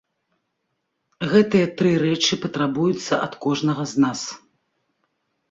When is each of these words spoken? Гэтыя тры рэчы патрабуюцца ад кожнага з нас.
Гэтыя 1.33 1.67
тры 1.81 1.91
рэчы 2.05 2.33
патрабуюцца 2.47 3.13
ад 3.27 3.33
кожнага 3.47 3.83
з 3.95 4.07
нас. 4.07 4.19